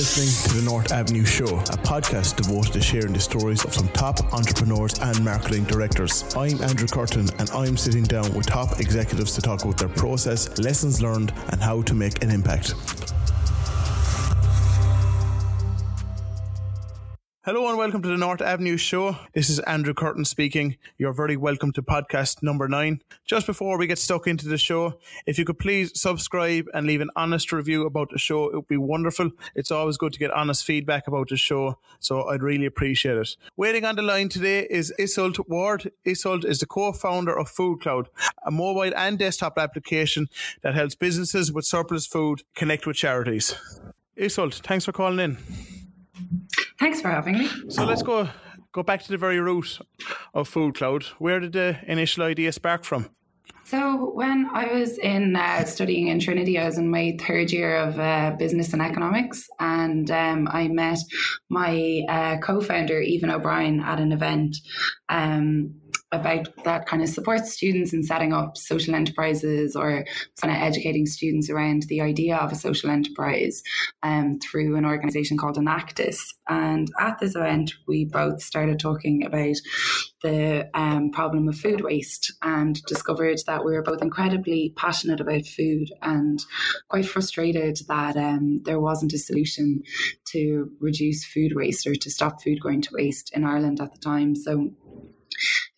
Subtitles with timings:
[0.00, 3.86] listening to the North Avenue Show, a podcast devoted to sharing the stories of some
[3.88, 6.24] top entrepreneurs and marketing directors.
[6.34, 10.58] I'm Andrew Curtin, and I'm sitting down with top executives to talk about their process,
[10.58, 12.72] lessons learned, and how to make an impact.
[17.42, 19.16] Hello and welcome to the North Avenue Show.
[19.32, 20.76] This is Andrew Curtin speaking.
[20.98, 23.00] You're very welcome to podcast number nine.
[23.24, 27.00] Just before we get stuck into the show, if you could please subscribe and leave
[27.00, 29.30] an honest review about the show, it would be wonderful.
[29.54, 33.34] It's always good to get honest feedback about the show, so I'd really appreciate it.
[33.56, 35.90] Waiting on the line today is Iseult Ward.
[36.04, 38.10] Iseult is the co-founder of Food Cloud,
[38.44, 40.28] a mobile and desktop application
[40.60, 43.54] that helps businesses with surplus food connect with charities.
[44.18, 45.38] Iseult, thanks for calling in.
[46.80, 47.48] Thanks for having me.
[47.68, 48.28] So let's go
[48.72, 49.78] go back to the very root
[50.34, 51.04] of Food Cloud.
[51.18, 53.10] Where did the initial idea spark from?
[53.64, 57.76] So when I was in uh, studying in Trinity, I was in my third year
[57.76, 60.98] of uh, business and economics, and um, I met
[61.50, 64.56] my uh, co-founder Aoibheann O'Brien at an event.
[65.08, 65.79] Um,
[66.12, 70.04] about that kind of supports students in setting up social enterprises or
[70.40, 73.62] kind of educating students around the idea of a social enterprise
[74.02, 76.18] um, through an organization called Enactus.
[76.48, 79.56] And at this event, we both started talking about
[80.22, 85.46] the um, problem of food waste and discovered that we were both incredibly passionate about
[85.46, 86.44] food and
[86.88, 89.82] quite frustrated that um, there wasn't a solution
[90.26, 93.98] to reduce food waste or to stop food going to waste in Ireland at the
[93.98, 94.34] time.
[94.34, 94.70] So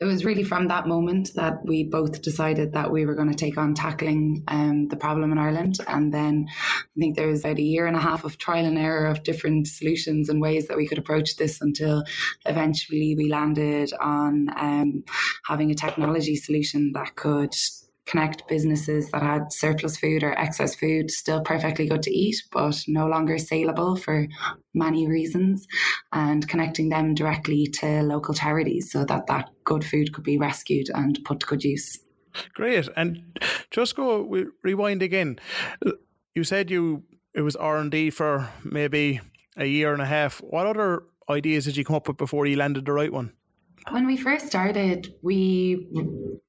[0.02, 3.36] it was really from that moment that we both decided that we were going to
[3.36, 5.76] take on tackling um, the problem in Ireland.
[5.86, 8.76] And then I think there was about a year and a half of trial and
[8.76, 12.02] error of different solutions and ways that we could approach this until
[12.46, 15.04] eventually we landed on um,
[15.46, 17.54] having a technology solution that could
[18.12, 22.76] connect businesses that had surplus food or excess food, still perfectly good to eat, but
[22.86, 24.28] no longer saleable for
[24.74, 25.66] many reasons,
[26.12, 30.88] and connecting them directly to local charities so that that good food could be rescued
[30.94, 32.00] and put to good use.
[32.52, 32.86] Great.
[32.96, 33.38] And
[33.70, 35.38] just go we rewind again.
[36.34, 39.22] You said you it was R and D for maybe
[39.56, 40.42] a year and a half.
[40.42, 43.32] What other ideas did you come up with before you landed the right one?
[43.90, 45.88] When we first started, we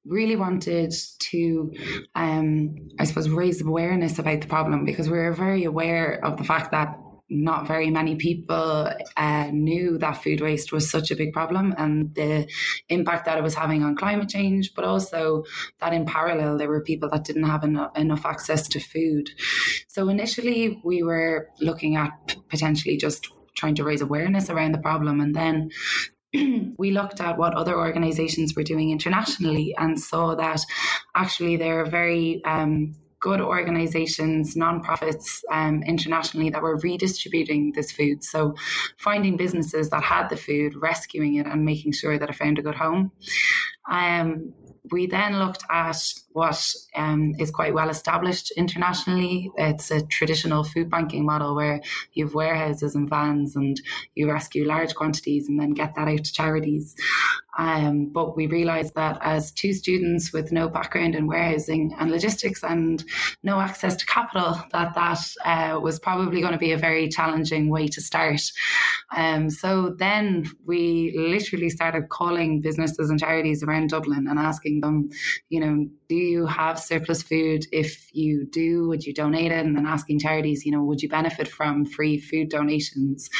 [0.04, 1.72] really wanted to,
[2.14, 6.44] um, I suppose, raise awareness about the problem because we were very aware of the
[6.44, 6.96] fact that
[7.30, 12.14] not very many people uh, knew that food waste was such a big problem and
[12.14, 12.46] the
[12.88, 15.42] impact that it was having on climate change, but also
[15.80, 19.30] that in parallel, there were people that didn't have enough, enough access to food.
[19.88, 25.20] So initially, we were looking at potentially just trying to raise awareness around the problem.
[25.20, 25.70] And then
[26.78, 30.60] we looked at what other organizations were doing internationally and saw that
[31.14, 38.22] actually there are very um, good organizations, nonprofits um, internationally that were redistributing this food.
[38.22, 38.54] So,
[38.98, 42.62] finding businesses that had the food, rescuing it, and making sure that it found a
[42.62, 43.12] good home.
[43.90, 44.52] Um,
[44.90, 45.96] we then looked at
[46.32, 49.50] what um, is quite well established internationally.
[49.56, 51.80] It's a traditional food banking model where
[52.12, 53.80] you have warehouses and vans and
[54.14, 56.94] you rescue large quantities and then get that out to charities.
[57.56, 62.62] Um, but we realized that as two students with no background in warehousing and logistics
[62.62, 63.04] and
[63.42, 67.68] no access to capital, that that uh, was probably going to be a very challenging
[67.68, 68.40] way to start.
[69.16, 75.10] Um, so then we literally started calling businesses and charities around Dublin and asking them,
[75.48, 77.66] you know, do you have surplus food?
[77.72, 79.64] If you do, would you donate it?
[79.64, 83.30] And then asking charities, you know, would you benefit from free food donations?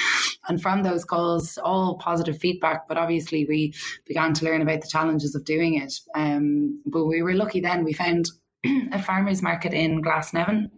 [0.49, 3.75] And from those calls, all positive feedback, but obviously we
[4.07, 5.95] began to learn about the challenges of doing it.
[6.15, 8.31] Um, but we were lucky then, we found
[8.93, 10.71] a farmer's market in Glasnevin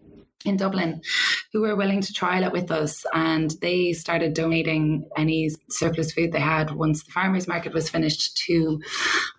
[0.44, 1.00] in Dublin
[1.52, 6.32] who were willing to trial it with us and they started donating any surplus food
[6.32, 8.80] they had once the farmers market was finished to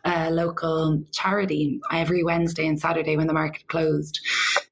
[0.04, 4.20] a local charity every Wednesday and Saturday when the market closed.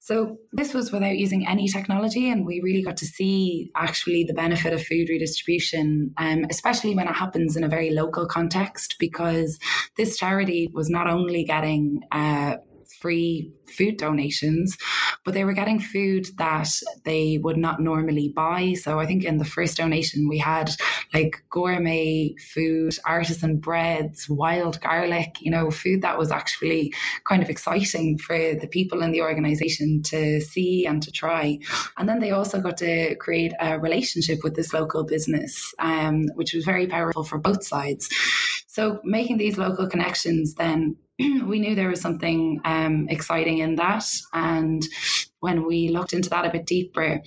[0.06, 4.36] So this was without using any technology, and we really got to see actually the
[4.36, 9.58] benefit of food redistribution, um, especially when it happens in a very local context, because
[9.98, 12.58] this charity was not only getting uh,
[13.06, 14.76] free food donations,
[15.24, 16.70] but they were getting food that
[17.04, 18.74] they would not normally buy.
[18.74, 20.72] So I think in the first donation, we had
[21.14, 26.92] like gourmet food, artisan breads, wild garlic, you know, food that was actually
[27.26, 31.60] kind of exciting for the people in the organization to see and to try.
[31.98, 36.56] And then they also got to create a relationship with this local business, um, which
[36.56, 38.10] was very powerful for both sides.
[38.76, 44.04] So making these local connections then we knew there was something um, exciting in that.
[44.34, 44.84] And
[45.46, 47.22] when we looked into that a bit deeper,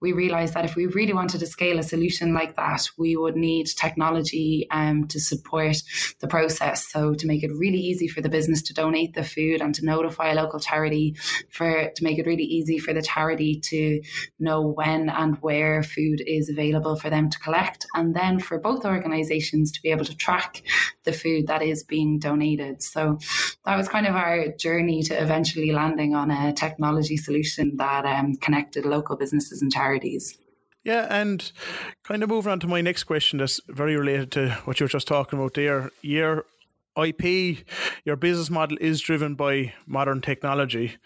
[0.00, 3.34] we realized that if we really wanted to scale a solution like that, we would
[3.34, 5.76] need technology um, to support
[6.20, 6.78] the process.
[6.92, 9.84] So to make it really easy for the business to donate the food and to
[9.84, 11.16] notify a local charity,
[11.50, 14.00] for to make it really easy for the charity to
[14.38, 18.84] know when and where food is available for them to collect, and then for both
[18.84, 20.62] organizations to be able to track
[21.02, 22.82] the food that is being donated.
[22.82, 23.18] So
[23.64, 28.36] that was kind of our journey to eventually landing on a technology solution that um,
[28.36, 30.38] connected local businesses and charities.
[30.84, 31.50] Yeah, and
[32.02, 34.88] kind of moving on to my next question that's very related to what you were
[34.88, 35.90] just talking about there.
[36.02, 36.44] Your
[37.02, 37.64] IP,
[38.04, 40.96] your business model is driven by modern technology.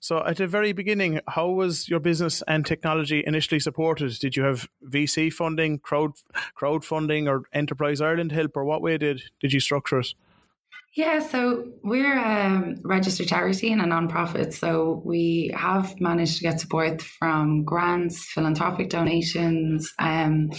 [0.00, 4.18] So, at the very beginning, how was your business and technology initially supported?
[4.18, 6.12] Did you have VC funding, crowd
[6.58, 10.14] crowdfunding, or Enterprise Ireland help, or what way did did you structure it?
[10.96, 14.54] Yeah, so we're a registered charity and a non-profit.
[14.54, 20.52] So we have managed to get support from grants, philanthropic donations, um,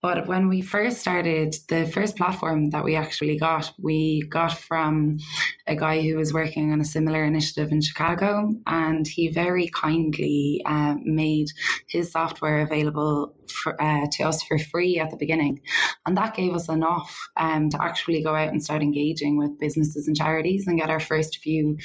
[0.00, 5.18] but when we first started, the first platform that we actually got, we got from
[5.66, 10.62] a guy who was working on a similar initiative in Chicago, and he very kindly
[10.66, 11.48] uh, made
[11.88, 15.60] his software available for, uh, to us for free at the beginning.
[16.06, 20.06] And that gave us enough um, to actually go out and start engaging with businesses
[20.06, 21.76] and charities and get our first few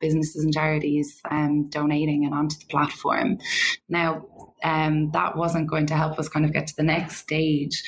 [0.00, 3.38] businesses and charities um, donating and onto the platform.
[3.88, 4.26] Now,
[4.62, 7.82] um, that wasn't going to help us kind of get to the next stage.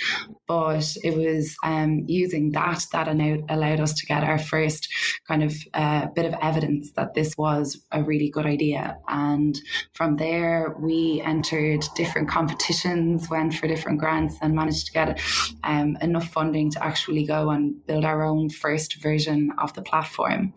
[0.47, 4.89] But it was um, using that that allowed us to get our first
[5.27, 8.97] kind of uh, bit of evidence that this was a really good idea.
[9.09, 9.59] And
[9.95, 15.21] from there, we entered different competitions, went for different grants, and managed to get
[15.65, 20.53] um, enough funding to actually go and build our own first version of the platform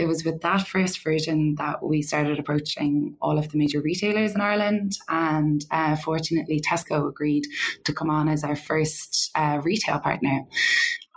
[0.00, 4.34] it was with that first version that we started approaching all of the major retailers
[4.34, 4.96] in Ireland.
[5.10, 7.44] And uh, fortunately, Tesco agreed
[7.84, 10.46] to come on as our first uh, retail partner.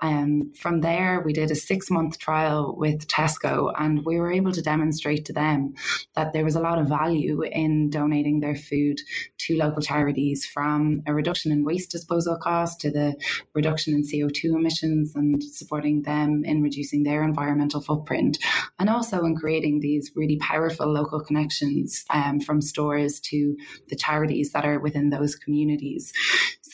[0.04, 4.52] Um, from there, we did a six month trial with Tesco, and we were able
[4.52, 5.76] to demonstrate to them
[6.16, 9.00] that there was a lot of value in donating their food
[9.38, 13.16] to local charities from a reduction in waste disposal costs to the
[13.54, 18.38] reduction in CO2 emissions and supporting them in reducing their environmental footprint,
[18.80, 23.56] and also in creating these really powerful local connections um, from stores to
[23.88, 26.12] the charities that are within those communities.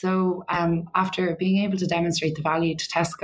[0.00, 3.19] So, um, after being able to demonstrate the value to Tesco,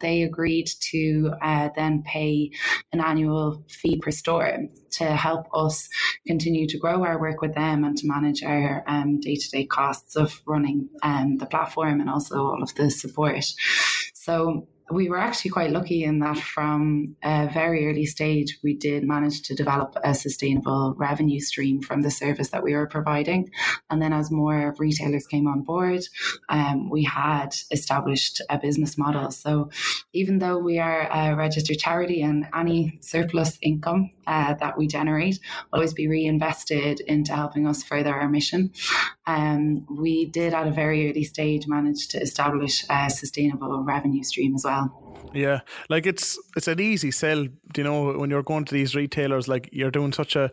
[0.00, 2.50] they agreed to uh, then pay
[2.92, 4.58] an annual fee per store
[4.92, 5.88] to help us
[6.26, 8.84] continue to grow our work with them and to manage our
[9.20, 13.44] day to day costs of running um, the platform and also all of the support.
[14.14, 19.04] So, we were actually quite lucky in that from a very early stage, we did
[19.04, 23.50] manage to develop a sustainable revenue stream from the service that we were providing.
[23.90, 26.02] And then as more retailers came on board,
[26.48, 29.30] um, we had established a business model.
[29.30, 29.70] So
[30.12, 35.38] even though we are a registered charity and any surplus income uh, that we generate
[35.72, 38.72] always be reinvested into helping us further our mission,
[39.26, 44.54] um, we did at a very early stage manage to establish a sustainable revenue stream
[44.54, 45.06] as well.
[45.34, 49.48] Yeah, like it's it's an easy sell, you know, when you're going to these retailers.
[49.48, 50.50] Like you're doing such a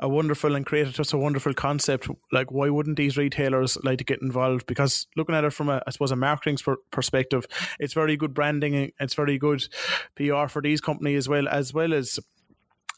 [0.00, 2.08] a wonderful and created such a wonderful concept.
[2.32, 4.66] Like why wouldn't these retailers like to get involved?
[4.66, 6.58] Because looking at it from a I suppose a marketing
[6.90, 7.46] perspective,
[7.78, 8.92] it's very good branding.
[8.98, 9.68] It's very good
[10.16, 12.18] PR for these companies as well as well as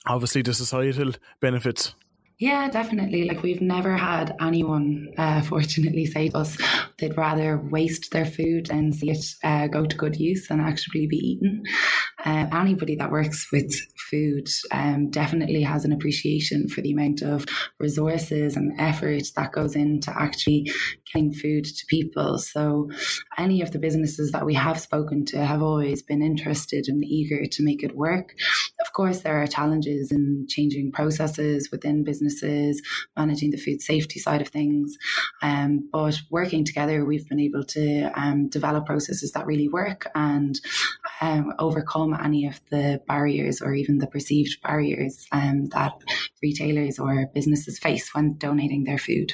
[0.07, 1.95] obviously the societal benefits.
[2.39, 3.25] Yeah, definitely.
[3.25, 6.59] Like we've never had anyone, uh, fortunately, say to us
[6.99, 11.07] they'd rather waste their food and see it uh, go to good use than actually
[11.07, 11.63] be eaten.
[12.27, 13.73] Uh, anybody that works with
[14.11, 17.47] food um, definitely has an appreciation for the amount of
[17.79, 20.71] resources and effort that goes into actually
[21.13, 22.39] getting food to people.
[22.39, 22.91] So,
[23.39, 27.47] any of the businesses that we have spoken to have always been interested and eager
[27.47, 28.35] to make it work.
[28.81, 32.83] Of course, there are challenges in changing processes within businesses,
[33.17, 34.97] managing the food safety side of things.
[35.43, 40.59] Um, but working together, we've been able to um, develop processes that really work and
[41.21, 41.53] um,
[42.25, 45.95] any of the barriers or even the perceived barriers um, that
[46.43, 49.33] retailers or businesses face when donating their food.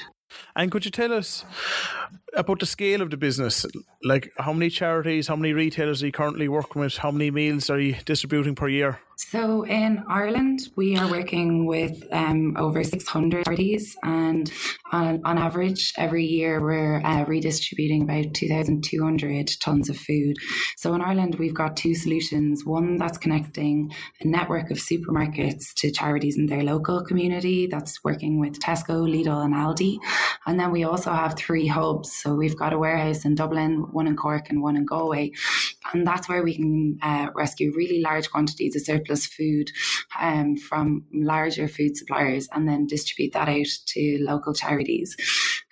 [0.57, 1.45] And could you tell us,
[2.37, 3.67] about the scale of the business.
[4.03, 6.97] Like, how many charities, how many retailers are you currently working with?
[6.97, 9.01] How many meals are you distributing per year?
[9.17, 14.51] So in Ireland, we are working with um, over 600 charities, and
[14.91, 20.37] on, on, average, every year we're uh, redistributing about 2,200 tons of food.
[20.77, 25.91] So in Ireland, we've got two solutions one that's connecting a network of supermarkets to
[25.93, 29.99] charities in their local community, that's working with Tesco, Lidl, and Aldi.
[30.47, 32.22] And then we also have three hubs.
[32.23, 35.33] So we've got a warehouse in Dublin, one in Cork, and one in Galway.
[35.93, 39.73] And that's where we can uh, rescue really large quantities of surplus food
[40.21, 45.17] um, from larger food suppliers and then distribute that out to local charities.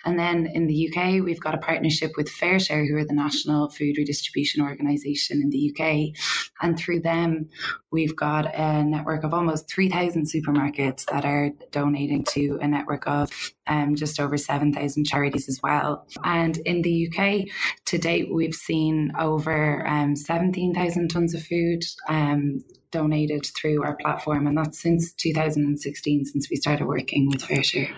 [0.04, 3.68] And then in the UK, we've got a partnership with FareShare, who are the national
[3.70, 6.16] food redistribution organisation in the UK.
[6.62, 7.48] And through them,
[7.90, 13.30] we've got a network of almost 3,000 supermarkets that are donating to a network of
[13.66, 16.06] um, just over 7,000 charities as well.
[16.24, 17.46] And in the UK,
[17.86, 21.84] to date, we've seen over um, 17,000 tonnes of food.
[22.08, 27.94] Um, donated through our platform, and that's since 2016, since we started working with FareShare.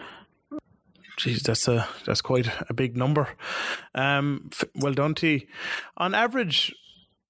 [1.16, 3.28] Geez, that's a that's quite a big number.
[3.95, 5.40] Um, well done to.
[5.97, 6.75] On average,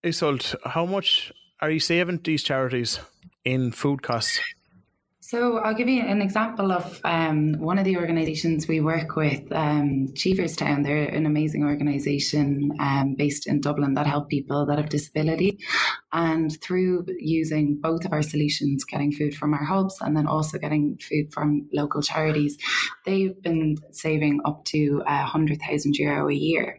[0.05, 3.01] Iseult, how much are you saving these charities
[3.45, 4.41] in food costs?
[5.33, 9.51] So I'll give you an example of um, one of the organisations we work with,
[9.51, 10.85] um, Cheeverstown.
[10.85, 15.59] They're an amazing organisation um, based in Dublin that help people that have disability.
[16.13, 20.59] And through using both of our solutions, getting food from our hubs and then also
[20.59, 22.59] getting food from local charities,
[23.07, 26.79] they've been saving up to uh, 100,000 euro a year.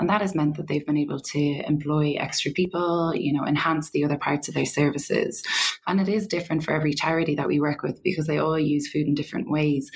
[0.00, 3.90] And that has meant that they've been able to employ extra people, you know, enhance
[3.90, 5.44] the other parts of their services.
[5.86, 8.88] And it is different for every charity that we work with because they all use
[8.90, 9.90] food in different ways.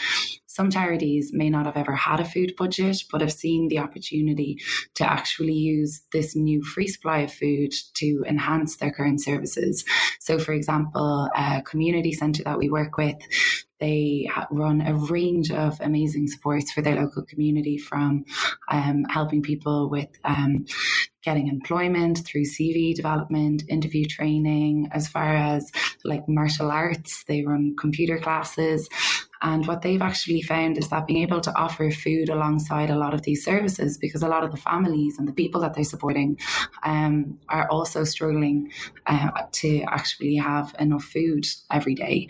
[0.56, 4.56] Some charities may not have ever had a food budget, but have seen the opportunity
[4.94, 9.84] to actually use this new free supply of food to enhance their current services.
[10.18, 13.18] So, for example, a community centre that we work with
[13.78, 18.25] they run a range of amazing supports for their local community from
[18.70, 20.64] um, helping people with um,
[21.22, 25.70] getting employment through CV development, interview training, as far as
[26.04, 27.25] like martial arts.
[27.25, 28.88] They run computer classes.
[29.43, 33.14] And what they've actually found is that being able to offer food alongside a lot
[33.14, 36.38] of these services, because a lot of the families and the people that they're supporting
[36.83, 38.71] um, are also struggling
[39.07, 42.28] uh, to actually have enough food every day.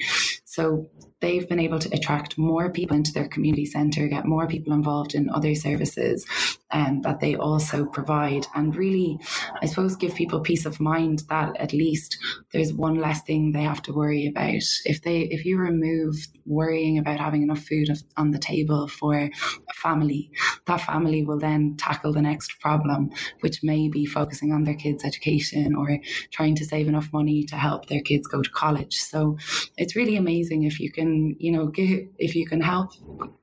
[0.56, 0.88] So
[1.20, 5.14] they've been able to attract more people into their community centre, get more people involved
[5.14, 6.26] in other services
[6.70, 9.18] um, that they also provide, and really,
[9.62, 12.16] I suppose, give people peace of mind that at least
[12.52, 14.62] there's one less thing they have to worry about.
[14.84, 19.30] If they, if you remove worrying about having enough food on the table for a
[19.74, 20.30] family,
[20.66, 23.10] that family will then tackle the next problem,
[23.40, 25.98] which may be focusing on their kids' education or
[26.30, 28.96] trying to save enough money to help their kids go to college.
[28.96, 29.38] So
[29.76, 32.90] it's really amazing if you can, you know, give, if you can help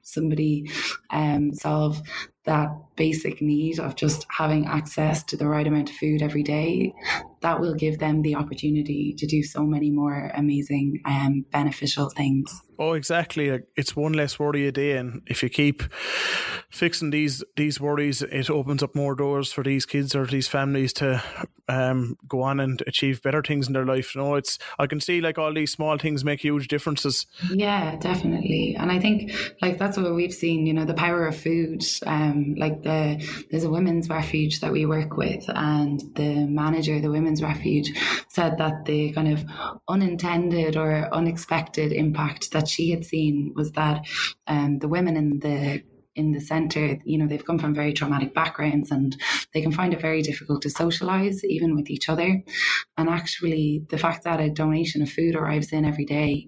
[0.02, 0.70] somebody
[1.10, 2.02] um, solve
[2.46, 6.94] that basic need of just having access to the right amount of food every day,
[7.44, 12.10] that will give them the opportunity to do so many more amazing and um, beneficial
[12.10, 12.62] things.
[12.80, 13.62] Oh, exactly.
[13.76, 15.84] It's one less worry a day, and if you keep
[16.70, 20.92] fixing these these worries, it opens up more doors for these kids or these families
[20.94, 21.22] to
[21.68, 24.16] um, go on and achieve better things in their life.
[24.16, 27.28] You know, it's I can see like all these small things make huge differences.
[27.52, 28.76] Yeah, definitely.
[28.78, 29.32] And I think
[29.62, 30.66] like that's what we've seen.
[30.66, 31.84] You know, the power of food.
[32.06, 37.12] Um, like the there's a women's refuge that we work with, and the manager, the
[37.12, 37.92] women's refuge,
[38.28, 39.46] said that the kind of
[39.88, 44.06] unintended or unexpected impact that she had seen was that
[44.48, 45.84] um, the women in the
[46.16, 49.18] in the center, you know, they've come from very traumatic backgrounds and
[49.54, 52.44] they can find it very difficult to socialize even with each other.
[52.98, 56.48] And actually, the fact that a donation of food arrives in every day,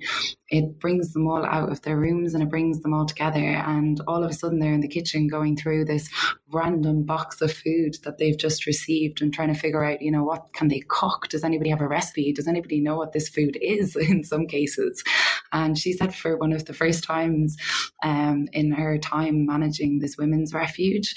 [0.49, 3.39] it brings them all out of their rooms and it brings them all together.
[3.39, 6.09] And all of a sudden, they're in the kitchen going through this
[6.51, 10.23] random box of food that they've just received and trying to figure out, you know,
[10.23, 11.27] what can they cook?
[11.29, 12.31] Does anybody have a recipe?
[12.31, 15.03] Does anybody know what this food is in some cases?
[15.51, 17.57] And she said for one of the first times
[18.03, 21.15] um, in her time managing this women's refuge,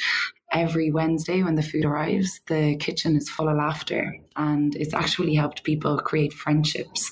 [0.52, 5.34] every Wednesday when the food arrives, the kitchen is full of laughter and it's actually
[5.34, 7.10] helped people create friendships.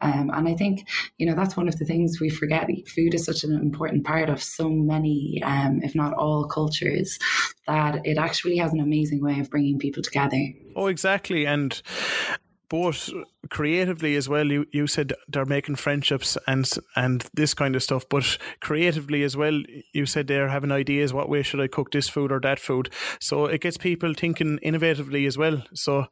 [0.00, 2.68] Um, and I think, you know, that's one of the things we forget.
[2.94, 7.18] Food is such an important part of so many, um, if not all cultures,
[7.66, 10.40] that it actually has an amazing way of bringing people together.
[10.76, 11.46] Oh, exactly.
[11.46, 11.80] And
[12.68, 13.08] but
[13.50, 14.46] creatively as well.
[14.46, 19.36] You you said they're making friendships and and this kind of stuff, but creatively as
[19.36, 19.62] well.
[19.92, 21.12] You said they're having ideas.
[21.12, 22.90] What way should I cook this food or that food?
[23.20, 25.62] So it gets people thinking innovatively as well.
[25.74, 26.06] So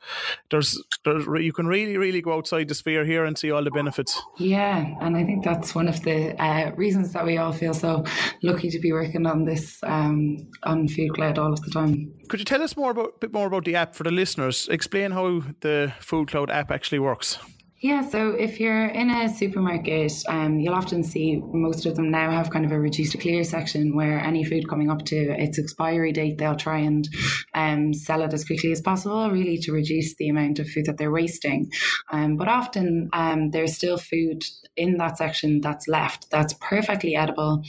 [0.50, 3.70] there's there's you can really really go outside the sphere here and see all the
[3.70, 4.20] benefits.
[4.38, 8.04] Yeah, and I think that's one of the uh, reasons that we all feel so
[8.42, 12.12] lucky to be working on this um, on Food Cloud all of the time.
[12.28, 14.68] Could you tell us more about bit more about the app for the listeners?
[14.68, 17.55] Explain how the Food Cloud app actually works works.
[17.80, 22.30] Yeah, so if you're in a supermarket, um, you'll often see most of them now
[22.30, 25.58] have kind of a reduced to clear section where any food coming up to its
[25.58, 27.06] expiry date, they'll try and
[27.52, 30.96] um, sell it as quickly as possible, really to reduce the amount of food that
[30.96, 31.70] they're wasting.
[32.10, 34.42] Um, but often um, there's still food
[34.76, 37.62] in that section that's left that's perfectly edible,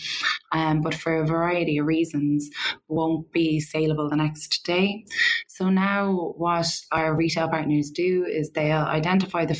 [0.53, 2.49] um, but for a variety of reasons
[2.87, 5.05] won't be saleable the next day.
[5.47, 9.55] So now what our retail partners do is they'll identify the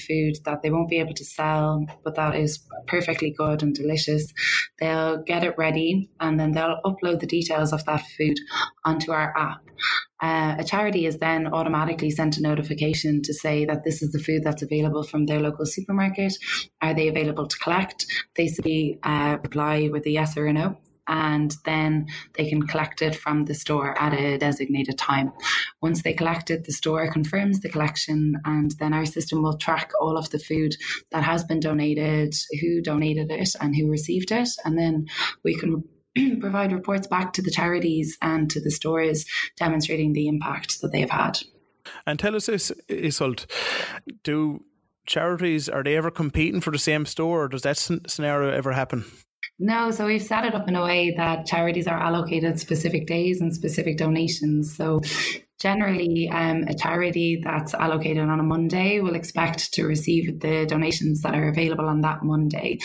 [0.45, 4.33] that they won't be able to sell, but that is perfectly good and delicious.
[4.79, 8.37] They'll get it ready and then they'll upload the details of that food
[8.85, 9.61] onto our app.
[10.19, 14.19] Uh, a charity is then automatically sent a notification to say that this is the
[14.19, 16.33] food that's available from their local supermarket.
[16.81, 18.05] Are they available to collect?
[18.35, 23.01] They simply uh, reply with a yes or a no and then they can collect
[23.01, 25.31] it from the store at a designated time.
[25.81, 29.91] Once they collect it, the store confirms the collection, and then our system will track
[29.99, 30.75] all of the food
[31.11, 35.05] that has been donated, who donated it, and who received it, and then
[35.43, 35.83] we can
[36.39, 41.09] provide reports back to the charities and to the stores demonstrating the impact that they've
[41.09, 41.39] had.
[42.05, 43.45] And tell us this, Iseult,
[44.23, 44.63] do
[45.05, 49.05] charities are they ever competing for the same store or does that scenario ever happen
[49.59, 53.41] no, so we've set it up in a way that charities are allocated specific days
[53.41, 54.75] and specific donations.
[54.75, 55.01] So
[55.59, 61.21] generally, um, a charity that's allocated on a Monday will expect to receive the donations
[61.21, 62.77] that are available on that Monday.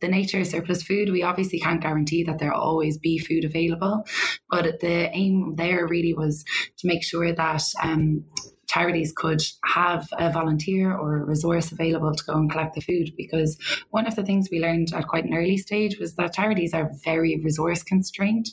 [0.00, 4.04] The nature of surplus food, we obviously can't guarantee that there'll always be food available,
[4.48, 6.44] but the aim there really was
[6.78, 8.24] to make sure that um,
[8.72, 13.12] charities could have a volunteer or a resource available to go and collect the food.
[13.16, 13.58] Because
[13.90, 16.90] one of the things we learned at quite an early stage was that charities are
[17.04, 18.46] very resource constrained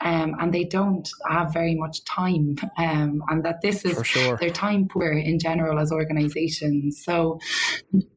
[0.00, 4.36] um, and they don't have very much time, um, and that this is sure.
[4.40, 7.02] they're time poor in general as organizations.
[7.04, 7.38] So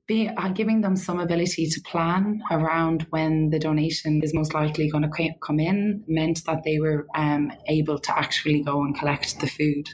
[0.08, 4.90] be, uh, giving them some ability to plan around when the donation is most likely
[4.90, 9.40] going to come in meant that they were um, able to actually go and collect
[9.40, 9.90] the food.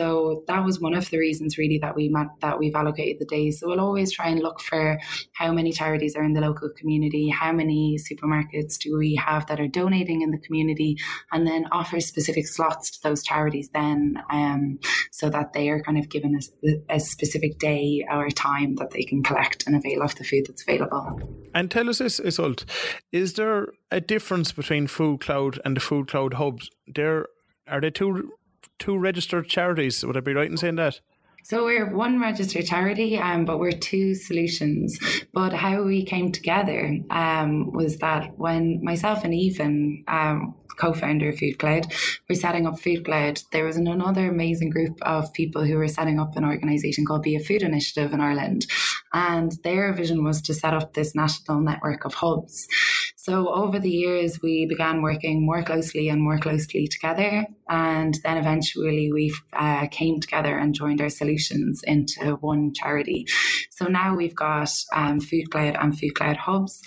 [0.00, 2.10] So that was one of the reasons really that we
[2.40, 3.60] that we've allocated the days.
[3.60, 4.98] So we'll always try and look for
[5.34, 9.60] how many charities are in the local community, how many supermarkets do we have that
[9.60, 10.96] are donating in the community,
[11.32, 14.78] and then offer specific slots to those charities then, um,
[15.10, 19.02] so that they are kind of given a, a specific day or time that they
[19.02, 21.20] can collect and avail of the food that's available.
[21.54, 22.64] And tell us this, Iseult,
[23.12, 26.70] is there a difference between Food Cloud and the Food Cloud hubs?
[26.86, 27.26] There
[27.68, 28.32] are they two
[28.80, 30.04] two registered charities.
[30.04, 31.00] Would I be right in saying that?
[31.42, 34.98] So we're one registered charity, um, but we're two solutions.
[35.32, 41.38] But how we came together um, was that when myself and Aoibheann, um, co-founder of
[41.38, 41.86] Food Cloud,
[42.28, 46.20] were setting up Food Cloud, there was another amazing group of people who were setting
[46.20, 48.66] up an organisation called Bia Food Initiative in Ireland,
[49.12, 52.68] and their vision was to set up this national network of hubs.
[53.16, 57.46] So over the years, we began working more closely and more closely together.
[57.70, 63.26] And then eventually we uh, came together and joined our solutions into one charity.
[63.70, 66.82] So now we've got um, Food Cloud and Food Cloud Hubs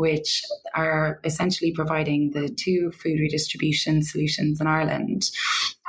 [0.00, 0.42] which
[0.74, 5.30] are essentially providing the two food redistribution solutions in Ireland.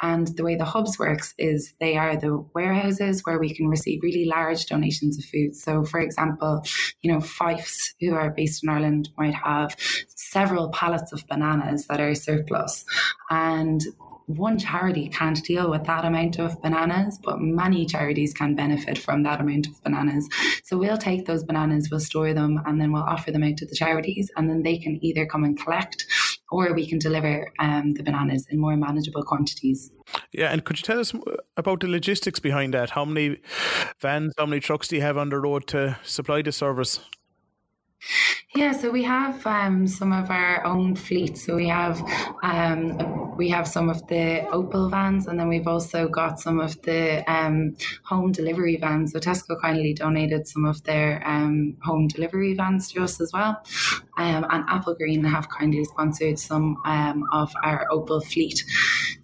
[0.01, 4.01] And the way the hubs works is they are the warehouses where we can receive
[4.03, 5.55] really large donations of food.
[5.55, 6.65] So, for example,
[7.01, 9.77] you know, Fyffes, who are based in Ireland, might have
[10.09, 12.83] several pallets of bananas that are surplus.
[13.29, 13.81] And
[14.27, 19.23] one charity can't deal with that amount of bananas, but many charities can benefit from
[19.23, 20.27] that amount of bananas.
[20.63, 23.65] So we'll take those bananas, we'll store them, and then we'll offer them out to
[23.65, 26.05] the charities, and then they can either come and collect
[26.51, 29.89] or we can deliver um, the bananas in more manageable quantities.
[30.33, 31.13] Yeah, and could you tell us
[31.55, 32.89] about the logistics behind that?
[32.91, 33.37] How many
[34.01, 36.99] vans, how many trucks do you have on the road to supply the service?
[38.53, 41.37] Yeah, so we have um, some of our own fleet.
[41.37, 42.01] So we have
[42.43, 46.81] um, we have some of the Opel vans, and then we've also got some of
[46.81, 49.13] the um, home delivery vans.
[49.13, 53.63] So Tesco kindly donated some of their um, home delivery vans to us as well,
[54.17, 58.63] um, and Applegreen have kindly sponsored some um, of our Opel fleet.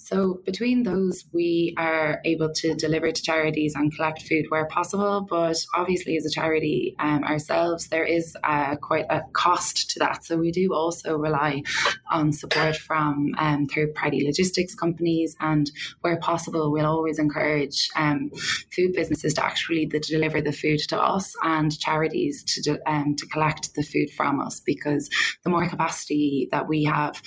[0.07, 5.27] So between those, we are able to deliver to charities and collect food where possible.
[5.29, 10.23] But obviously, as a charity um, ourselves, there is uh, quite a cost to that.
[10.23, 11.63] So we do also rely
[12.09, 15.35] on support from um, third party logistics companies.
[15.41, 18.31] And where possible, we'll always encourage um,
[18.73, 23.75] food businesses to actually deliver the food to us and charities to, um, to collect
[23.75, 25.09] the food from us because
[25.43, 27.21] the more capacity that we have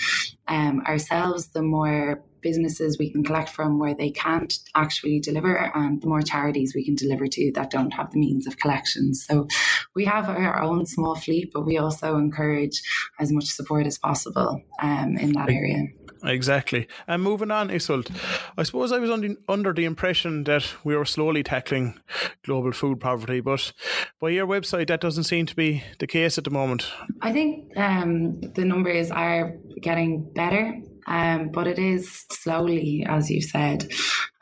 [0.49, 6.00] um, ourselves, the more businesses we can collect from where they can't actually deliver, and
[6.00, 9.14] the more charities we can deliver to that don't have the means of collection.
[9.14, 9.46] So
[9.94, 12.83] we have our own small fleet, but we also encourage
[13.18, 15.88] as much support as possible um, in that area.
[16.22, 16.87] Exactly.
[17.07, 18.11] And moving on, Iseult,
[18.57, 21.98] I suppose I was under, under the impression that we were slowly tackling
[22.44, 23.72] global food poverty, but
[24.20, 26.87] by your website, that doesn't seem to be the case at the moment.
[27.22, 30.79] I think um, the numbers are getting better.
[31.07, 33.91] Um, but it is slowly, as you said.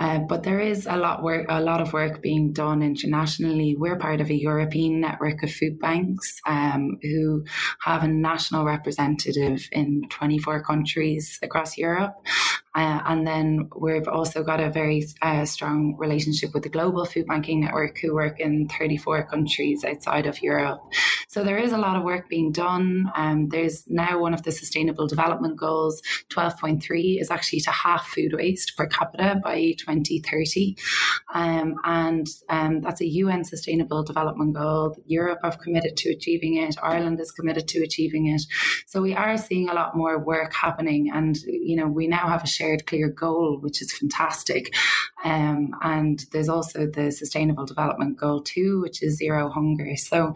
[0.01, 3.75] Uh, but there is a lot work, a lot of work being done internationally.
[3.77, 7.45] We're part of a European network of food banks um, who
[7.81, 12.15] have a national representative in 24 countries across Europe.
[12.79, 17.27] Uh, and then we've also got a very uh, strong relationship with the Global Food
[17.27, 20.79] Banking Network, who work in 34 countries outside of Europe.
[21.27, 23.11] So there is a lot of work being done.
[23.17, 28.33] Um, there's now one of the Sustainable Development Goals, 12.3, is actually to half food
[28.35, 30.77] waste per capita by 2030.
[31.35, 34.97] Um, and um, that's a UN Sustainable Development Goal.
[35.07, 36.77] Europe have committed to achieving it.
[36.81, 38.43] Ireland is committed to achieving it.
[38.87, 41.11] So we are seeing a lot more work happening.
[41.13, 44.75] And, you know, we now have a shared shared clear goal, which is fantastic.
[45.25, 49.97] Um, and there's also the Sustainable Development Goal 2, which is zero hunger.
[49.97, 50.35] So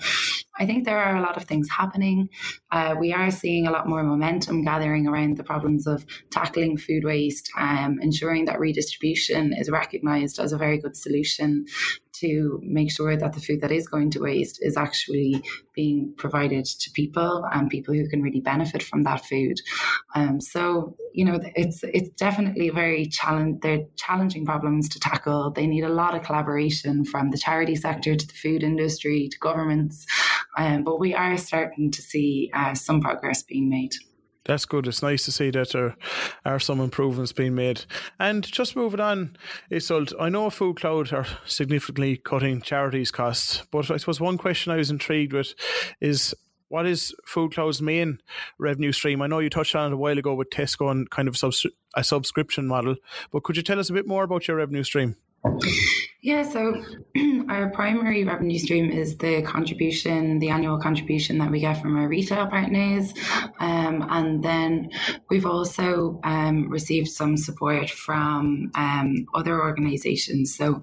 [0.58, 2.28] I think there are a lot of things happening.
[2.70, 7.04] Uh, we are seeing a lot more momentum gathering around the problems of tackling food
[7.04, 11.66] waste, um, ensuring that redistribution is recognised as a very good solution
[12.22, 15.42] to make sure that the food that is going to waste is actually
[15.74, 19.56] being provided to people and people who can really benefit from that food.
[20.14, 23.60] Um, so you know, it's it's definitely very challenge.
[23.60, 25.50] They're challenging problems to tackle.
[25.50, 29.38] They need a lot of collaboration from the charity sector to the food industry to
[29.38, 30.06] governments.
[30.56, 33.92] Um, but we are starting to see uh, some progress being made.
[34.44, 34.88] That's good.
[34.88, 35.96] It's nice to see that there
[36.44, 37.84] are some improvements being made.
[38.18, 39.36] And just moving on,
[39.70, 44.72] Iseult, I know Food Cloud are significantly cutting charities' costs, but I suppose one question
[44.72, 45.54] I was intrigued with
[46.00, 46.34] is
[46.68, 48.18] what is Food Cloud's main
[48.58, 49.22] revenue stream?
[49.22, 51.36] I know you touched on it a while ago with Tesco and kind of
[51.94, 52.96] a subscription model,
[53.30, 55.16] but could you tell us a bit more about your revenue stream?
[56.24, 56.80] Yeah, so
[57.48, 62.06] our primary revenue stream is the contribution, the annual contribution that we get from our
[62.06, 63.12] retail partners.
[63.58, 64.90] Um, and then
[65.30, 70.54] we've also um, received some support from um, other organizations.
[70.54, 70.80] So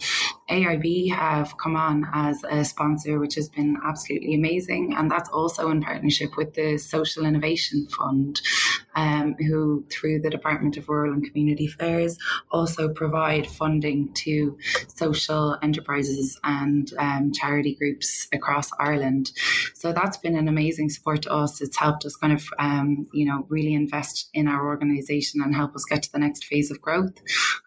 [0.49, 4.95] AIB have come on as a sponsor, which has been absolutely amazing.
[4.97, 8.41] And that's also in partnership with the Social Innovation Fund,
[8.95, 12.17] um, who, through the Department of Rural and Community Affairs,
[12.51, 14.57] also provide funding to
[14.88, 19.31] social enterprises and um, charity groups across Ireland.
[19.75, 21.62] So that's been an amazing support to us.
[21.62, 25.75] It's helped us kind of, um, you know, really invest in our organisation and help
[25.75, 27.13] us get to the next phase of growth.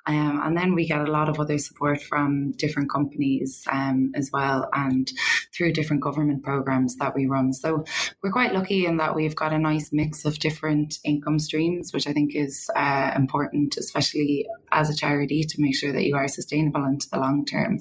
[0.07, 4.31] Um, and then we get a lot of other support from different companies um, as
[4.33, 5.11] well and
[5.55, 7.53] through different government programs that we run.
[7.53, 7.85] So
[8.23, 12.07] we're quite lucky in that we've got a nice mix of different income streams, which
[12.07, 16.29] I think is uh, important, especially as a charity, to make sure that you are
[16.29, 17.79] sustainable into the long term.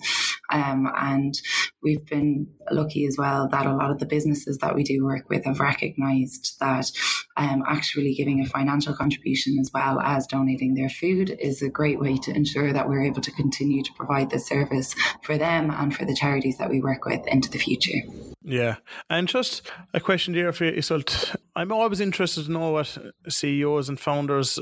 [0.52, 1.34] Um, and
[1.82, 5.30] we've been lucky as well that a lot of the businesses that we do work
[5.30, 6.92] with have recognised that
[7.38, 12.00] um, actually giving a financial contribution as well as donating their food is a great
[12.00, 15.96] way to ensure that we're able to continue to provide this service for them and
[15.96, 18.00] for the charities that we work with into the future.
[18.44, 18.78] Yeah.
[19.10, 21.36] And just a question here for you, Iseult.
[21.56, 22.98] I'm always interested to know what
[23.28, 24.60] CEOs and founders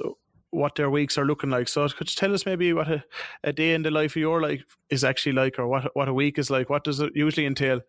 [0.52, 1.68] what their weeks are looking like.
[1.68, 3.04] So could you tell us maybe what a,
[3.44, 6.14] a day in the life of your life is actually like or what what a
[6.14, 6.70] week is like?
[6.70, 7.82] What does it usually entail?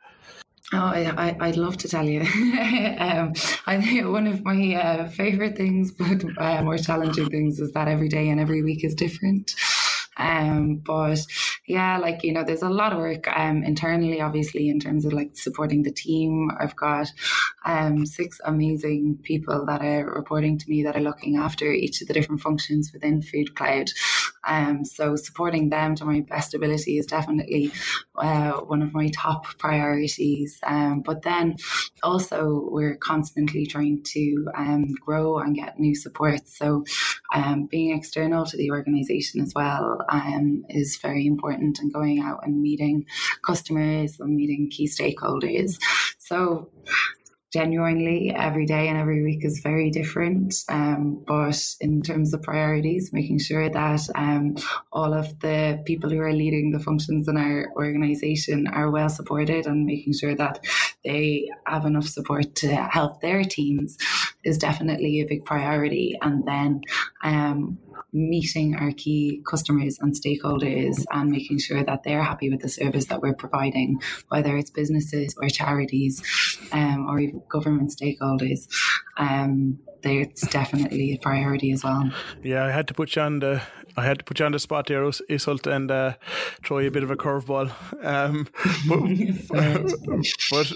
[0.72, 2.20] Oh, I, I, would love to tell you.
[2.98, 3.32] um,
[3.66, 7.88] I think one of my uh, favorite things, but uh, more challenging things, is that
[7.88, 9.54] every day and every week is different.
[10.16, 11.24] Um, but
[11.66, 15.12] yeah, like, you know, there's a lot of work um, internally, obviously, in terms of
[15.12, 16.50] like supporting the team.
[16.60, 17.08] I've got
[17.64, 22.08] um, six amazing people that are reporting to me that are looking after each of
[22.08, 23.90] the different functions within Food Cloud.
[24.46, 27.72] Um, so supporting them to my best ability is definitely
[28.16, 30.58] uh, one of my top priorities.
[30.62, 31.56] Um, but then
[32.02, 36.48] also we're constantly trying to um, grow and get new support.
[36.48, 36.84] So
[37.34, 42.40] um, being external to the organization as well um, is very important and going out
[42.44, 43.06] and meeting
[43.44, 45.78] customers and meeting key stakeholders.
[46.18, 46.70] So
[47.52, 50.54] genuinely every day and every week is very different.
[50.68, 54.56] Um, but in terms of priorities, making sure that um,
[54.92, 59.66] all of the people who are leading the functions in our organization are well supported
[59.66, 60.64] and making sure that
[61.04, 63.96] they have enough support to help their teams
[64.44, 66.16] is definitely a big priority.
[66.22, 66.82] And then
[67.22, 67.78] um,
[68.12, 73.06] meeting our key customers and stakeholders and making sure that they're happy with the service
[73.06, 76.22] that we're providing, whether it's businesses or charities
[76.72, 78.68] um, or even government stakeholders.
[79.16, 82.10] Um, it's definitely a priority as well.
[82.42, 83.62] Yeah, I had to put you on the
[83.96, 86.14] I had to put you on the spot there, Iseult, and uh,
[86.64, 87.70] throw you a bit of a curveball.
[88.04, 88.46] Um,
[88.88, 90.72] but, but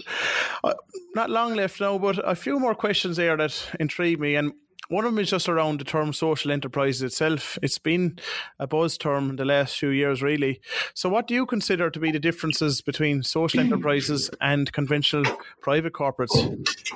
[0.64, 0.74] uh,
[1.14, 4.34] not long left now, but a few more questions there that intrigue me.
[4.34, 4.52] And
[4.88, 7.58] one of them is just around the term social enterprise itself.
[7.62, 8.18] It's been
[8.58, 10.60] a buzz term the last few years, really.
[10.94, 15.24] So, what do you consider to be the differences between social enterprises and conventional
[15.60, 16.90] private corporates?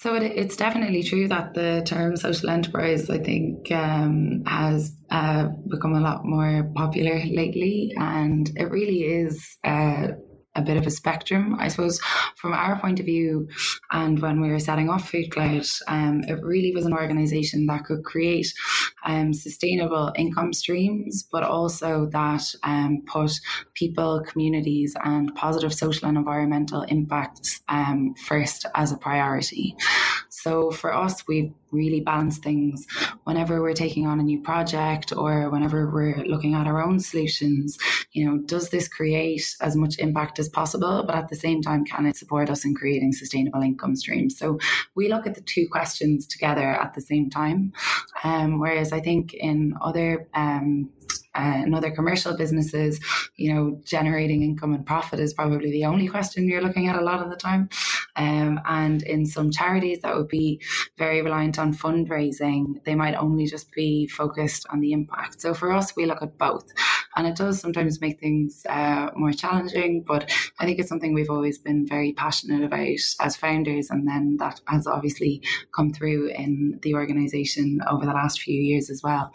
[0.00, 5.48] So it, it's definitely true that the term social enterprise, I think, um, has uh,
[5.68, 10.12] become a lot more popular lately, and it really is uh,
[10.58, 11.56] a bit of a spectrum.
[11.58, 12.00] I suppose
[12.36, 13.48] from our point of view,
[13.92, 17.84] and when we were setting up Food Cloud, um, it really was an organization that
[17.84, 18.52] could create
[19.06, 23.32] um, sustainable income streams, but also that um, put
[23.74, 29.76] people, communities, and positive social and environmental impacts um, first as a priority.
[30.42, 32.86] So for us, we really balance things
[33.24, 37.76] whenever we're taking on a new project or whenever we're looking at our own solutions.
[38.12, 41.84] You know, does this create as much impact as possible, but at the same time,
[41.84, 44.38] can it support us in creating sustainable income streams?
[44.38, 44.58] So
[44.94, 47.72] we look at the two questions together at the same time.
[48.22, 50.90] Um, whereas I think in other um,
[51.34, 53.00] uh, in other commercial businesses,
[53.36, 57.04] you know, generating income and profit is probably the only question you're looking at a
[57.04, 57.68] lot of the time.
[58.16, 60.60] Um, and in some charities that would be
[60.96, 65.40] very reliant on fundraising, they might only just be focused on the impact.
[65.40, 66.66] So for us, we look at both.
[67.16, 71.30] And it does sometimes make things uh, more challenging, but I think it's something we've
[71.30, 72.88] always been very passionate about
[73.20, 73.90] as founders.
[73.90, 75.42] And then that has obviously
[75.74, 79.32] come through in the organization over the last few years as well.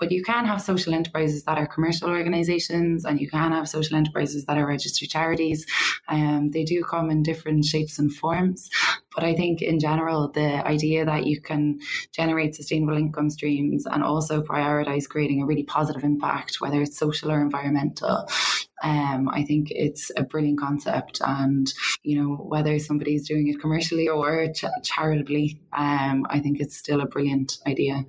[0.00, 3.96] But you can have social enterprises that are commercial organizations, and you can have social
[3.96, 5.66] enterprises that are registered charities.
[6.08, 8.70] Um, they do come in different shapes and forms.
[9.14, 11.80] But I think in general, the idea that you can
[12.12, 17.30] generate sustainable income streams and also prioritize creating a really positive impact, whether it's social
[17.30, 18.28] or environmental,
[18.82, 24.08] um, I think it's a brilliant concept, and you know whether somebody's doing it commercially
[24.08, 28.04] or ch- charitably, um, I think it's still a brilliant idea.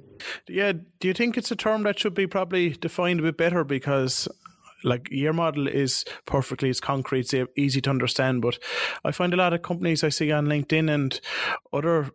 [0.48, 3.64] Yeah, do you think it's a term that should be probably defined a bit better
[3.64, 4.28] because
[4.84, 8.58] like your model is perfectly it's concrete it's easy to understand but
[9.06, 11.20] i find a lot of companies i see on linkedin and
[11.74, 12.12] other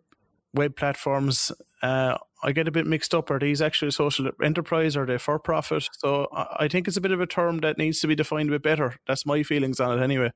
[0.53, 1.51] web platforms
[1.81, 3.31] uh, I get a bit mixed up.
[3.31, 4.95] Are these actually social enterprise?
[4.95, 5.87] Or they for profit?
[5.93, 8.53] So I think it's a bit of a term that needs to be defined a
[8.53, 8.95] bit better.
[9.07, 10.31] That's my feelings on it anyway.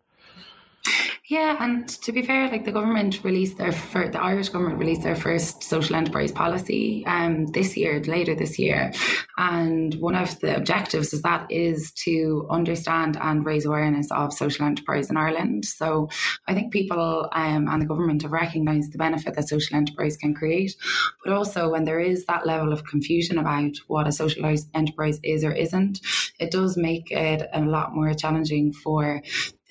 [1.32, 5.04] Yeah, and to be fair, like the government released their first, the Irish government released
[5.04, 8.92] their first social enterprise policy um, this year, later this year,
[9.38, 14.66] and one of the objectives is that is to understand and raise awareness of social
[14.66, 15.64] enterprise in Ireland.
[15.64, 16.10] So
[16.50, 20.34] I think people um, and the government have recognised the benefit that social enterprise can
[20.34, 20.76] create,
[21.24, 25.46] but also when there is that level of confusion about what a social enterprise is
[25.46, 26.02] or isn't,
[26.42, 29.22] it does make it a lot more challenging for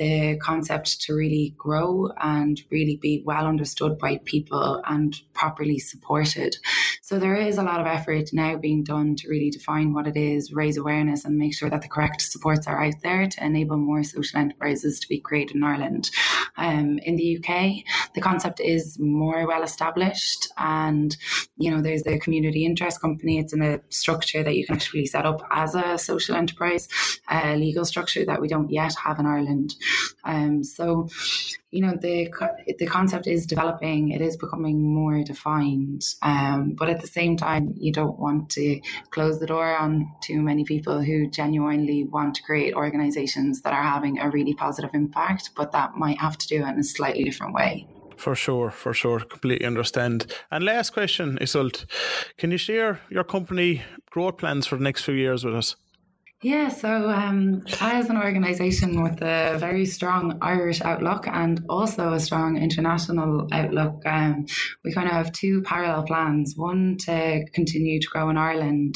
[0.01, 6.57] the concept to really grow and really be well understood by people and properly supported.
[7.03, 10.17] So there is a lot of effort now being done to really define what it
[10.17, 13.77] is, raise awareness, and make sure that the correct supports are out there to enable
[13.77, 16.11] more social enterprises to be created in Ireland.
[16.61, 21.17] Um, in the UK, the concept is more well established, and
[21.57, 23.39] you know there's the community interest company.
[23.39, 26.87] It's in a structure that you can actually set up as a social enterprise,
[27.31, 29.75] a legal structure that we don't yet have in Ireland.
[30.25, 31.09] Um, so,
[31.71, 32.29] you know, the
[32.79, 34.11] the concept is developing.
[34.11, 36.03] It is becoming more defined.
[36.23, 38.81] Um, but at the same time, you don't want to
[39.11, 43.83] close the door on too many people who genuinely want to create organisations that are
[43.83, 47.23] having a really positive impact, but that might have to do it in a slightly
[47.23, 47.87] different way.
[48.17, 49.21] For sure, for sure.
[49.21, 50.27] Completely understand.
[50.51, 51.87] And last question, Iseult.
[52.37, 55.77] Can you share your company growth plans for the next few years with us?
[56.43, 62.21] Yeah, so um, as an organisation with a very strong Irish outlook and also a
[62.21, 64.47] strong international outlook, um,
[64.83, 66.55] we kind of have two parallel plans.
[66.57, 68.95] One to continue to grow in Ireland.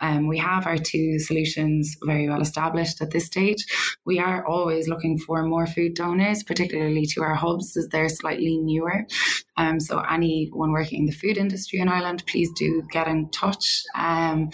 [0.00, 3.66] Um, we have our two solutions very well established at this stage.
[4.06, 8.58] We are always looking for more food donors, particularly to our hubs as they're slightly
[8.58, 9.04] newer.
[9.56, 13.82] Um, so anyone working in the food industry in Ireland, please do get in touch.
[13.96, 14.50] Um,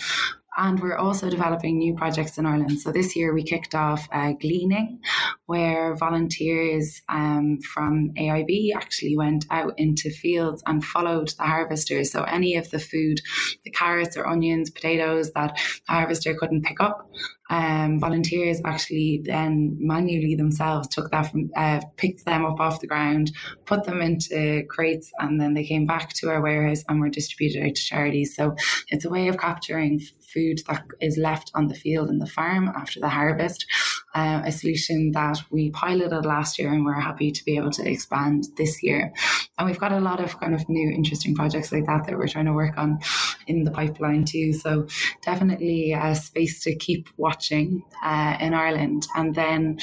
[0.61, 2.81] and we're also developing new projects in Ireland.
[2.81, 5.01] So this year we kicked off uh, Gleaning,
[5.47, 12.13] where volunteers um, from AIB actually went out into fields and followed the harvesters.
[12.13, 13.23] So any of the food,
[13.65, 17.11] the carrots or onions, potatoes that the harvester couldn't pick up,
[17.51, 22.87] um, volunteers actually then manually themselves took that from, uh, picked them up off the
[22.87, 23.33] ground,
[23.65, 27.67] put them into crates, and then they came back to our warehouse and were distributed
[27.67, 28.37] out to charities.
[28.37, 28.55] So
[28.89, 30.01] it's a way of capturing
[30.33, 33.67] food that is left on the field and the farm after the harvest.
[34.13, 37.89] Uh, a solution that we piloted last year and we're happy to be able to
[37.89, 39.13] expand this year.
[39.57, 42.27] And we've got a lot of kind of new interesting projects like that that we're
[42.27, 42.99] trying to work on
[43.47, 44.53] in the pipeline too.
[44.53, 44.89] So
[45.23, 49.07] definitely a space to keep watching uh, in Ireland.
[49.15, 49.79] And then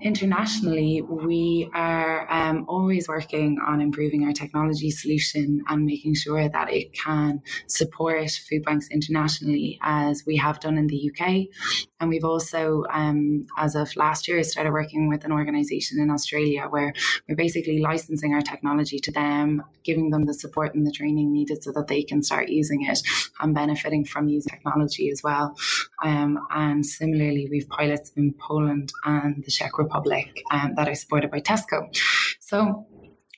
[0.00, 6.72] internationally, we are um, always working on improving our technology solution and making sure that
[6.72, 11.46] it can support food banks internationally as we have done in the UK.
[12.00, 16.66] And we've also, um, as of last year, started working with an organization in Australia
[16.68, 16.92] where
[17.28, 21.62] we're basically licensing our technology to them, giving them the support and the training needed
[21.62, 23.00] so that they can start using it
[23.40, 25.54] and benefiting from using technology as well.
[26.02, 31.30] Um, and similarly, we've pilots in Poland and the Czech Republic um, that are supported
[31.30, 31.88] by Tesco.
[32.40, 32.86] So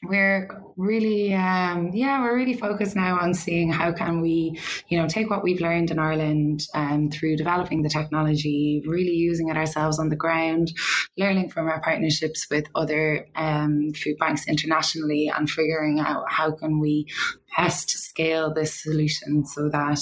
[0.03, 5.07] we're really um, yeah we're really focused now on seeing how can we you know
[5.09, 9.99] take what we've learned in ireland um, through developing the technology really using it ourselves
[9.99, 10.71] on the ground
[11.17, 16.79] learning from our partnerships with other um, food banks internationally and figuring out how can
[16.79, 17.07] we
[17.57, 19.99] best scale this solution so that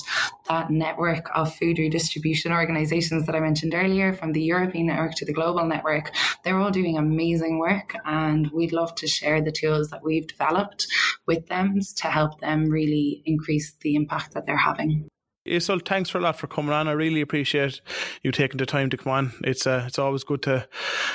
[0.49, 5.25] that network of food redistribution organizations that I mentioned earlier, from the European network to
[5.25, 6.13] the global network,
[6.45, 7.95] they're all doing amazing work.
[8.05, 10.87] And we'd love to share the tools that we've developed
[11.27, 15.09] with them to help them really increase the impact that they're having.
[15.47, 16.89] Iseult, thanks for a lot for coming on.
[16.89, 17.83] I really appreciate
[18.23, 19.33] you taking the time to come on.
[19.43, 20.67] It's uh, it's always good to,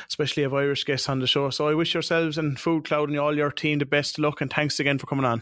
[0.07, 1.49] especially have Irish guests on the show.
[1.49, 4.39] So I wish yourselves and Food Cloud and all your team the best of luck
[4.39, 5.41] and thanks again for coming on.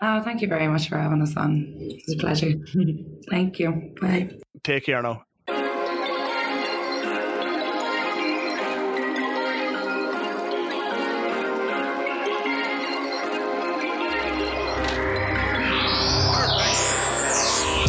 [0.00, 1.74] Oh, thank you very much for having us on.
[1.78, 2.52] It's a pleasure.
[3.30, 3.94] thank you.
[4.00, 4.30] Bye.
[4.62, 5.24] Take care now.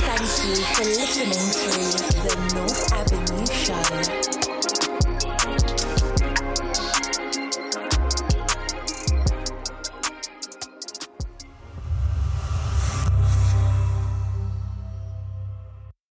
[0.02, 1.79] Thank you for listening to